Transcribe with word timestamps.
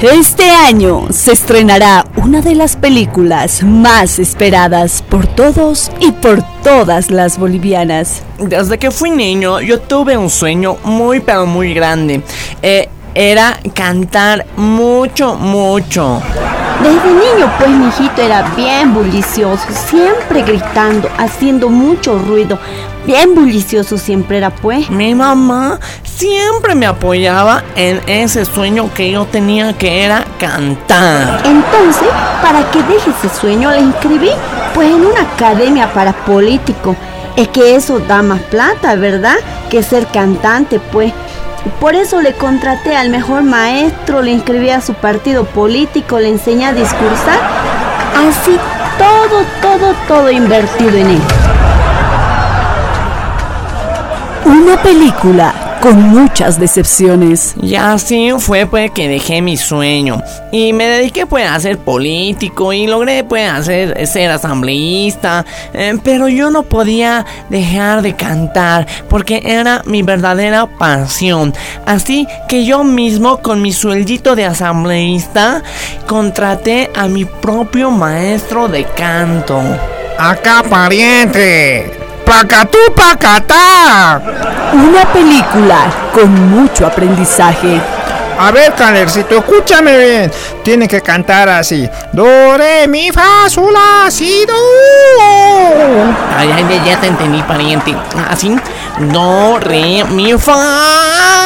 Este 0.00 0.50
año 0.50 1.06
se 1.10 1.32
estrenará 1.32 2.04
una 2.16 2.42
de 2.42 2.54
las 2.54 2.76
películas 2.76 3.62
más 3.62 4.18
esperadas 4.18 5.00
por 5.00 5.26
todos 5.26 5.90
y 6.00 6.12
por 6.12 6.42
todas 6.62 7.10
las 7.10 7.38
bolivianas. 7.38 8.22
Desde 8.38 8.76
que 8.78 8.90
fui 8.90 9.10
niño 9.10 9.58
yo 9.62 9.80
tuve 9.80 10.18
un 10.18 10.28
sueño 10.28 10.76
muy 10.84 11.20
pero 11.20 11.46
muy 11.46 11.72
grande. 11.72 12.20
Eh, 12.60 12.90
era 13.14 13.58
cantar 13.72 14.44
mucho, 14.58 15.34
mucho. 15.36 16.20
Desde 16.86 17.14
niño, 17.14 17.52
pues, 17.58 17.68
mi 17.68 17.88
hijito 17.88 18.22
era 18.22 18.42
bien 18.54 18.94
bullicioso, 18.94 19.66
siempre 19.88 20.42
gritando, 20.42 21.08
haciendo 21.18 21.68
mucho 21.68 22.16
ruido. 22.16 22.60
Bien 23.04 23.34
bullicioso 23.34 23.98
siempre 23.98 24.38
era, 24.38 24.50
pues. 24.50 24.88
Mi 24.88 25.12
mamá 25.12 25.80
siempre 26.04 26.76
me 26.76 26.86
apoyaba 26.86 27.64
en 27.74 28.00
ese 28.06 28.44
sueño 28.44 28.88
que 28.94 29.10
yo 29.10 29.24
tenía 29.24 29.72
que 29.72 30.04
era 30.04 30.24
cantar. 30.38 31.42
Entonces, 31.44 32.08
para 32.40 32.70
que 32.70 32.80
deje 32.84 33.10
ese 33.10 33.34
sueño, 33.34 33.72
le 33.72 33.80
inscribí, 33.80 34.30
pues, 34.72 34.88
en 34.88 35.06
una 35.06 35.22
academia 35.22 35.92
para 35.92 36.12
político. 36.12 36.94
Es 37.34 37.48
que 37.48 37.74
eso 37.74 37.98
da 37.98 38.22
más 38.22 38.42
plata, 38.42 38.94
¿verdad? 38.94 39.34
Que 39.70 39.82
ser 39.82 40.06
cantante, 40.06 40.78
pues. 40.92 41.12
Por 41.80 41.94
eso 41.94 42.20
le 42.20 42.32
contraté 42.32 42.96
al 42.96 43.10
mejor 43.10 43.42
maestro, 43.42 44.22
le 44.22 44.30
inscribí 44.30 44.70
a 44.70 44.80
su 44.80 44.94
partido 44.94 45.44
político, 45.44 46.18
le 46.18 46.28
enseñé 46.28 46.66
a 46.66 46.72
discursar. 46.72 47.38
Así, 48.16 48.58
todo, 48.98 49.44
todo, 49.60 49.94
todo 50.08 50.30
invertido 50.30 50.96
en 50.96 51.10
él. 51.10 51.22
Una 54.44 54.76
película 54.82 55.65
con 55.86 56.02
muchas 56.02 56.58
decepciones. 56.58 57.54
Y 57.62 57.76
así 57.76 58.32
fue 58.38 58.66
pues 58.66 58.90
que 58.90 59.08
dejé 59.08 59.40
mi 59.40 59.56
sueño 59.56 60.20
y 60.50 60.72
me 60.72 60.84
dediqué 60.88 61.26
pues 61.26 61.48
a 61.48 61.60
ser 61.60 61.78
político 61.78 62.72
y 62.72 62.88
logré 62.88 63.22
pues 63.22 63.48
hacer 63.48 64.04
ser 64.08 64.32
asambleísta, 64.32 65.44
eh, 65.72 65.96
pero 66.02 66.26
yo 66.26 66.50
no 66.50 66.64
podía 66.64 67.24
dejar 67.50 68.02
de 68.02 68.16
cantar 68.16 68.84
porque 69.08 69.40
era 69.44 69.82
mi 69.86 70.02
verdadera 70.02 70.66
pasión. 70.66 71.54
Así 71.86 72.26
que 72.48 72.64
yo 72.64 72.82
mismo 72.82 73.38
con 73.38 73.62
mi 73.62 73.72
sueldito 73.72 74.34
de 74.34 74.44
asambleísta 74.44 75.62
contraté 76.08 76.90
a 76.96 77.06
mi 77.06 77.24
propio 77.24 77.92
maestro 77.92 78.66
de 78.66 78.82
canto. 78.84 79.62
Acá 80.18 80.64
pariente. 80.68 82.05
¡Pacatú, 82.26 82.78
pacatá! 82.94 84.20
Una 84.72 85.10
película 85.12 85.86
con 86.12 86.50
mucho 86.50 86.84
aprendizaje. 86.86 87.80
A 88.38 88.50
ver, 88.50 88.74
Calercito, 88.74 89.38
escúchame 89.38 89.96
bien. 89.96 90.32
Tiene 90.62 90.88
que 90.88 91.00
cantar 91.00 91.48
así. 91.48 91.88
Do, 92.12 92.58
re, 92.58 92.88
mi, 92.88 93.10
fa, 93.12 93.48
sol, 93.48 93.72
la, 93.72 94.10
si, 94.10 94.44
do. 94.44 94.54
Ay, 96.36 96.50
ay, 96.52 96.82
ya 96.84 97.00
te 97.00 97.06
entendí, 97.06 97.42
pariente. 97.44 97.94
Así. 98.28 98.54
Do, 98.98 99.58
re, 99.60 100.04
mi, 100.10 100.32
fa. 100.34 101.45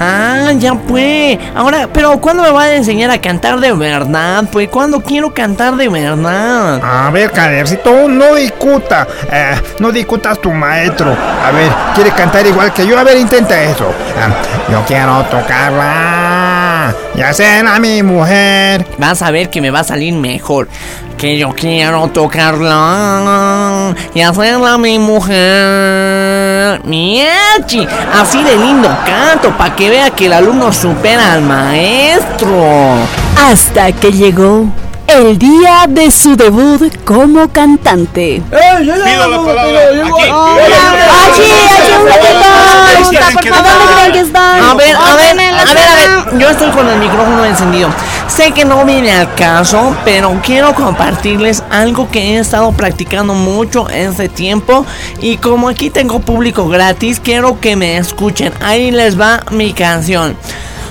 Ah, 0.00 0.52
ya 0.56 0.74
pues. 0.74 1.38
Ahora, 1.54 1.88
pero 1.92 2.20
¿cuándo 2.20 2.42
me 2.42 2.50
va 2.50 2.64
a 2.64 2.74
enseñar 2.76 3.10
a 3.10 3.20
cantar 3.20 3.58
de 3.60 3.72
verdad? 3.72 4.44
Pues, 4.50 4.68
¿cuándo 4.68 5.00
quiero 5.00 5.34
cantar 5.34 5.76
de 5.76 5.88
verdad? 5.88 6.80
A 6.82 7.10
ver, 7.10 7.32
Calercito, 7.32 8.08
no 8.08 8.34
discuta. 8.34 9.06
Eh, 9.30 9.60
no 9.80 9.90
discutas 9.90 10.40
tu 10.40 10.52
maestro. 10.52 11.10
A 11.10 11.50
ver, 11.50 11.70
quiere 11.94 12.10
cantar 12.12 12.46
igual 12.46 12.72
que 12.72 12.86
yo. 12.86 12.98
A 12.98 13.02
ver, 13.04 13.16
intenta 13.18 13.60
eso. 13.62 13.92
Ah, 14.20 14.30
yo 14.70 14.84
quiero 14.86 15.22
tocarla. 15.24 16.94
Y 17.14 17.22
hacerla 17.22 17.74
a 17.74 17.78
mi 17.80 18.02
mujer. 18.02 18.86
Vas 18.98 19.22
a 19.22 19.30
ver 19.30 19.50
que 19.50 19.60
me 19.60 19.70
va 19.70 19.80
a 19.80 19.84
salir 19.84 20.14
mejor. 20.14 20.68
Que 21.16 21.36
yo 21.36 21.52
quiero 21.52 22.06
tocarla 22.08 23.92
y 24.14 24.20
hacerla 24.20 24.74
a 24.74 24.78
mi 24.78 25.00
mujer. 25.00 26.80
Miachi, 26.84 27.88
así 28.14 28.42
de 28.44 28.56
lindo 28.56 28.88
canto, 29.04 29.50
para 29.58 29.74
que 29.74 29.87
vea 29.88 30.10
que 30.10 30.26
el 30.26 30.32
alumno 30.32 30.72
supera 30.72 31.32
al 31.32 31.42
maestro. 31.42 32.96
Hasta 33.36 33.92
que 33.92 34.12
llegó 34.12 34.66
el 35.06 35.38
día 35.38 35.86
de 35.88 36.10
su 36.10 36.36
debut 36.36 36.92
como 37.04 37.48
cantante. 37.48 38.42
Pido 38.50 39.28
la 39.28 39.42
palabra. 39.42 39.80
Aquí. 40.04 40.22
Allí, 40.22 41.42
allí, 41.42 41.92
un 42.00 42.06
ratito. 42.06 42.57
Por 42.78 43.04
favor, 43.04 43.44
¿dónde 43.44 43.94
creen 43.94 44.12
que 44.12 44.20
está? 44.20 44.70
A 44.70 44.74
ver, 44.74 44.96
a 44.96 45.16
ver, 45.16 45.30
a 45.30 45.34
ver, 45.34 45.54
a 45.54 45.64
ver, 45.74 46.38
yo 46.38 46.48
estoy 46.48 46.70
con 46.70 46.88
el 46.88 46.98
micrófono 46.98 47.44
encendido. 47.44 47.90
Sé 48.28 48.52
que 48.52 48.64
no 48.64 48.84
viene 48.84 49.12
al 49.12 49.34
caso, 49.34 49.96
pero 50.04 50.38
quiero 50.44 50.74
compartirles 50.74 51.62
algo 51.70 52.10
que 52.10 52.36
he 52.36 52.38
estado 52.38 52.70
practicando 52.72 53.34
mucho 53.34 53.88
este 53.88 54.28
tiempo. 54.28 54.84
Y 55.20 55.38
como 55.38 55.68
aquí 55.68 55.90
tengo 55.90 56.20
público 56.20 56.68
gratis, 56.68 57.20
quiero 57.20 57.58
que 57.60 57.74
me 57.76 57.96
escuchen. 57.96 58.52
Ahí 58.60 58.90
les 58.90 59.18
va 59.18 59.40
mi 59.50 59.72
canción. 59.72 60.36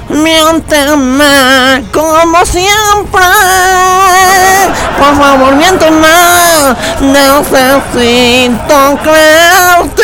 Miénteme 0.09 1.83
como 1.93 2.45
siempre. 2.45 3.21
Por 4.97 5.15
favor, 5.17 5.55
miénteme. 5.55 6.07
Necesito 7.01 8.97
creerte. 9.03 9.96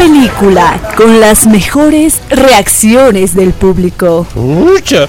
Película 0.00 0.80
con 0.96 1.20
las 1.20 1.46
mejores 1.46 2.22
reacciones 2.30 3.34
del 3.34 3.52
público. 3.52 4.26
Pucha, 4.32 5.06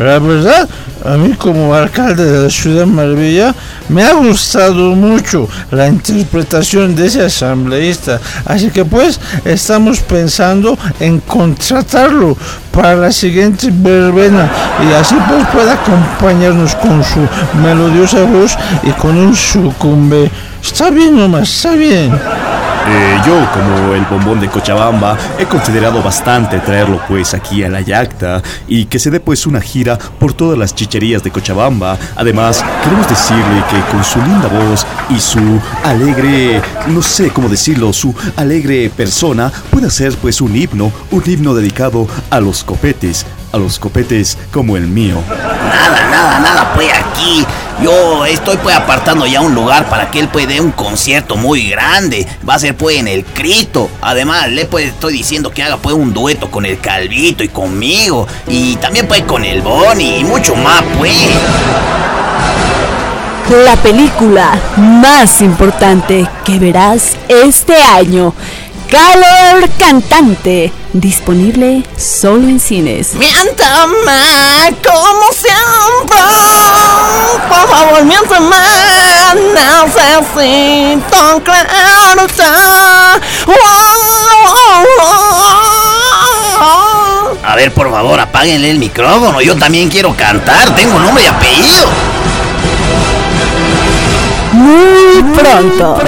la 0.00 0.18
verdad, 0.18 0.68
a 1.04 1.16
mí 1.16 1.34
como 1.34 1.72
alcalde 1.72 2.24
de 2.24 2.42
la 2.42 2.50
Ciudad 2.50 2.86
Maravilla 2.86 3.54
me 3.88 4.02
ha 4.02 4.14
gustado 4.14 4.96
mucho 4.96 5.48
la 5.70 5.86
interpretación 5.86 6.96
de 6.96 7.06
ese 7.06 7.22
asambleísta. 7.24 8.20
Así 8.44 8.70
que 8.70 8.84
pues 8.84 9.20
estamos 9.44 10.00
pensando 10.00 10.76
en 10.98 11.20
contratarlo 11.20 12.36
para 12.72 12.96
la 12.96 13.12
siguiente 13.12 13.68
verbena 13.70 14.50
y 14.84 14.92
así 14.92 15.14
pues 15.28 15.46
pueda 15.52 15.74
acompañarnos 15.74 16.74
con 16.74 17.04
su 17.04 17.20
melodiosa 17.62 18.24
voz 18.24 18.58
y 18.82 18.90
con 18.90 19.16
un 19.16 19.36
sucumbe. 19.36 20.28
Está 20.60 20.90
bien 20.90 21.16
nomás, 21.16 21.48
está 21.48 21.76
bien. 21.76 22.10
Eh, 22.88 23.20
yo, 23.26 23.34
como 23.52 23.94
el 23.94 24.04
bombón 24.04 24.38
de 24.38 24.48
Cochabamba, 24.48 25.18
he 25.38 25.44
considerado 25.46 26.02
bastante 26.02 26.60
traerlo 26.60 27.00
pues 27.08 27.34
aquí 27.34 27.64
a 27.64 27.68
la 27.68 27.80
Yacta 27.80 28.42
y 28.68 28.84
que 28.84 29.00
se 29.00 29.10
dé 29.10 29.18
pues 29.18 29.44
una 29.46 29.60
gira 29.60 29.98
por 29.98 30.32
todas 30.32 30.56
las 30.56 30.74
chicherías 30.74 31.22
de 31.22 31.32
Cochabamba. 31.32 31.98
Además, 32.14 32.64
queremos 32.84 33.08
decirle 33.08 33.64
que 33.68 33.80
con 33.90 34.04
su 34.04 34.20
linda 34.20 34.48
voz 34.48 34.86
y 35.10 35.18
su 35.18 35.60
alegre, 35.84 36.62
no 36.86 37.02
sé 37.02 37.30
cómo 37.30 37.48
decirlo, 37.48 37.92
su 37.92 38.14
alegre 38.36 38.88
persona 38.90 39.50
puede 39.70 39.88
hacer 39.88 40.14
pues 40.22 40.40
un 40.40 40.54
himno, 40.54 40.92
un 41.10 41.22
himno 41.26 41.54
dedicado 41.54 42.06
a 42.30 42.38
los 42.38 42.62
copetes, 42.62 43.26
a 43.52 43.58
los 43.58 43.78
copetes 43.78 44.36
como 44.52 44.76
el 44.76 44.86
mío. 44.86 45.16
Nada, 45.28 46.08
nada, 46.10 46.38
nada, 46.40 46.72
pues 46.74 46.88
aquí. 46.92 47.44
Yo 47.82 48.24
estoy 48.24 48.56
pues 48.56 48.74
apartando 48.74 49.26
ya 49.26 49.42
un 49.42 49.54
lugar 49.54 49.88
para 49.90 50.10
que 50.10 50.18
él 50.18 50.28
pues 50.28 50.48
dé 50.48 50.60
un 50.60 50.72
concierto 50.72 51.36
muy 51.36 51.68
grande. 51.68 52.26
Va 52.48 52.54
a 52.54 52.58
ser 52.58 52.74
pues 52.74 52.96
en 52.96 53.06
el 53.06 53.24
Crito. 53.24 53.90
Además, 54.00 54.48
le 54.48 54.64
pues 54.64 54.86
estoy 54.86 55.12
diciendo 55.12 55.50
que 55.50 55.62
haga 55.62 55.76
pues 55.76 55.94
un 55.94 56.14
dueto 56.14 56.50
con 56.50 56.64
el 56.64 56.80
Calvito 56.80 57.44
y 57.44 57.48
conmigo. 57.48 58.26
Y 58.48 58.76
también 58.76 59.06
pues 59.06 59.22
con 59.22 59.44
el 59.44 59.60
Boni 59.60 60.20
y 60.20 60.24
mucho 60.24 60.56
más 60.56 60.82
pues. 60.98 61.12
La 63.64 63.76
película 63.76 64.58
más 64.76 65.40
importante 65.42 66.26
que 66.44 66.58
verás 66.58 67.12
este 67.28 67.76
año. 67.76 68.34
Calor 68.90 69.68
Cantante. 69.78 70.72
Disponible 71.00 71.82
solo 71.98 72.48
en 72.48 72.58
cines. 72.58 73.12
Miénteme 73.16 74.74
como 74.82 75.30
siempre. 75.30 76.16
Por 77.50 77.68
favor, 77.68 78.02
miénteme. 78.02 78.56
Necesito 79.52 81.42
creerte. 81.44 82.42
A 87.44 87.54
ver, 87.56 87.72
por 87.72 87.90
favor, 87.90 88.18
apáguenle 88.18 88.70
el 88.70 88.78
micrófono. 88.78 89.42
Yo 89.42 89.54
también 89.54 89.90
quiero 89.90 90.16
cantar. 90.16 90.74
Tengo 90.74 90.98
nombre 90.98 91.24
y 91.24 91.26
apellido. 91.26 91.88
Muy 94.52 95.22
pronto. 95.34 95.98